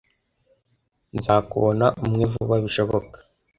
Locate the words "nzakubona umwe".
1.15-2.23